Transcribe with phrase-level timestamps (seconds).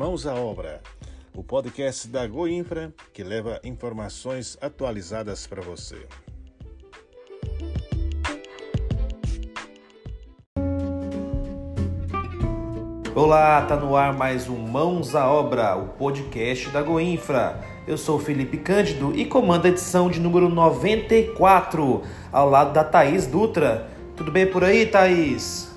[0.00, 0.80] Mãos à Obra,
[1.34, 6.06] o podcast da Goinfra que leva informações atualizadas para você.
[13.14, 17.60] Olá, tá no ar mais um Mãos à Obra, o podcast da Goinfra.
[17.86, 23.26] Eu sou Felipe Cândido e comando a edição de número 94, ao lado da Thaís
[23.26, 23.90] Dutra.
[24.16, 25.70] Tudo bem por aí, Thaís?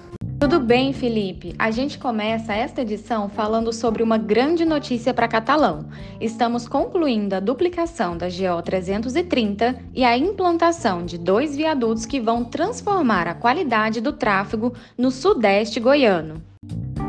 [0.64, 1.54] Bem, Felipe.
[1.60, 5.90] A gente começa esta edição falando sobre uma grande notícia para Catalão.
[6.22, 12.46] Estamos concluindo a duplicação da GO 330 e a implantação de dois viadutos que vão
[12.46, 16.42] transformar a qualidade do tráfego no sudeste goiano.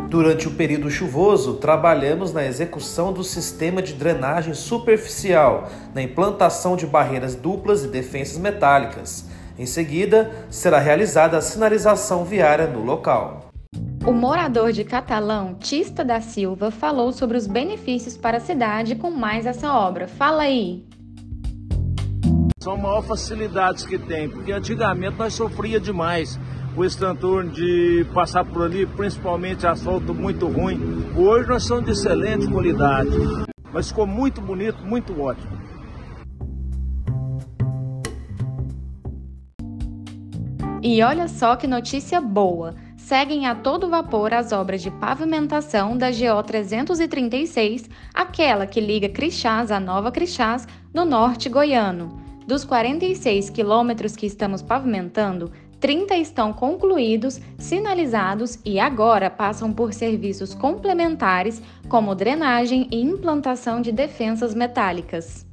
[0.08, 6.88] Durante o período chuvoso, trabalhamos na execução do sistema de drenagem superficial, na implantação de
[6.88, 13.50] barreiras duplas e defensas metálicas em seguida, será realizada a sinalização viária no local.
[14.06, 19.10] O morador de Catalão, Tista da Silva, falou sobre os benefícios para a cidade com
[19.10, 20.06] mais essa obra.
[20.06, 20.84] Fala aí!
[22.62, 26.38] São maiores facilidades que tem, porque antigamente nós sofria demais
[26.77, 30.80] o estantor de passar por ali, principalmente asfalto muito ruim.
[31.16, 33.10] Hoje nós somos de excelente qualidade,
[33.72, 35.63] mas ficou muito bonito, muito ótimo.
[40.86, 42.74] E olha só que notícia boa!
[42.98, 49.70] Seguem a todo vapor as obras de pavimentação da GO 336, aquela que liga Crixás
[49.70, 52.20] a Nova Crixás, no norte goiano.
[52.46, 60.52] Dos 46 quilômetros que estamos pavimentando, 30 estão concluídos, sinalizados e agora passam por serviços
[60.52, 65.44] complementares, como drenagem e implantação de defensas metálicas.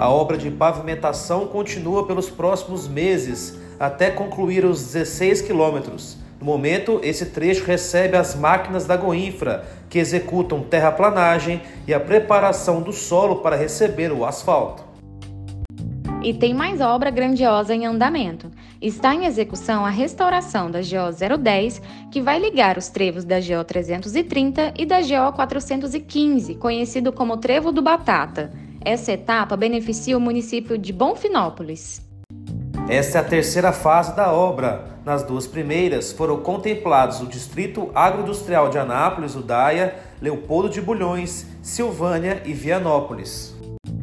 [0.00, 6.16] A obra de pavimentação continua pelos próximos meses até concluir os 16 quilômetros.
[6.40, 12.80] No momento, esse trecho recebe as máquinas da Goinfra, que executam terraplanagem e a preparação
[12.80, 14.82] do solo para receber o asfalto.
[16.22, 18.50] E tem mais obra grandiosa em andamento.
[18.80, 23.62] Está em execução a restauração da GO 010, que vai ligar os trevos da GO
[23.66, 28.50] 330 e da GO 415, conhecido como Trevo do Batata.
[28.82, 32.00] Essa etapa beneficia o município de Bonfinópolis.
[32.88, 34.98] Esta é a terceira fase da obra.
[35.04, 42.42] Nas duas primeiras foram contemplados o Distrito Agroindustrial de Anápolis, Udaia, Leopoldo de Bulhões, Silvânia
[42.46, 43.54] e Vianópolis.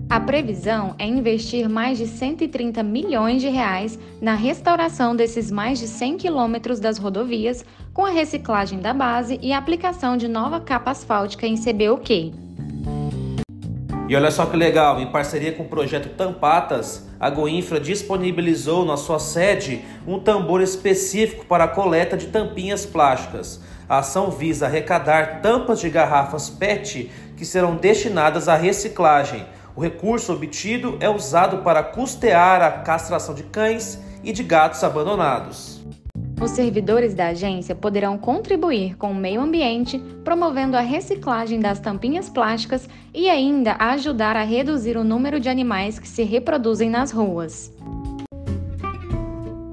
[0.10, 5.88] A previsão é investir mais de 130 milhões de reais na restauração desses mais de
[5.88, 10.92] 100 quilômetros das rodovias, com a reciclagem da base e a aplicação de nova capa
[10.92, 12.47] asfáltica em CBUQ.
[14.10, 18.96] E olha só que legal, em parceria com o projeto Tampatas, a Goinfra disponibilizou na
[18.96, 23.60] sua sede um tambor específico para a coleta de tampinhas plásticas.
[23.90, 29.46] A ação visa arrecadar tampas de garrafas PET que serão destinadas à reciclagem.
[29.76, 35.77] O recurso obtido é usado para custear a castração de cães e de gatos abandonados.
[36.40, 42.30] Os servidores da agência poderão contribuir com o meio ambiente, promovendo a reciclagem das tampinhas
[42.30, 47.74] plásticas e ainda ajudar a reduzir o número de animais que se reproduzem nas ruas.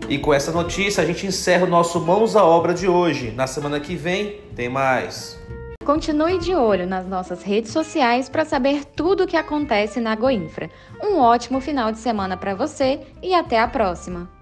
[0.09, 3.31] E com essa notícia a gente encerra o nosso Mãos à Obra de hoje.
[3.31, 5.39] Na semana que vem tem mais.
[5.85, 10.71] Continue de olho nas nossas redes sociais para saber tudo o que acontece na Goinfra.
[11.03, 14.34] Um ótimo final de semana para você e até a próxima!